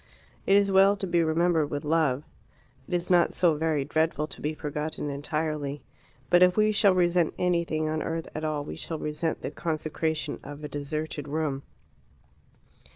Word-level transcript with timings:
It 0.47 0.55
is 0.55 0.71
well 0.71 0.97
to 0.97 1.05
be 1.05 1.23
remembered 1.23 1.69
with 1.69 1.85
love. 1.85 2.23
It 2.87 2.93
is 2.95 3.11
not 3.11 3.35
so 3.35 3.53
very 3.53 3.85
dreadful 3.85 4.25
to 4.25 4.41
be 4.41 4.55
forgotten 4.55 5.11
entirely. 5.11 5.83
But 6.31 6.41
if 6.41 6.57
we 6.57 6.71
shall 6.71 6.95
resent 6.95 7.35
anything 7.37 7.87
on 7.87 8.01
earth 8.01 8.27
at 8.33 8.43
all, 8.43 8.63
we 8.65 8.77
shall 8.77 8.97
resent 8.97 9.43
the 9.43 9.51
consecration 9.51 10.39
of 10.41 10.63
a 10.63 10.67
deserted 10.67 11.27
room. 11.27 11.61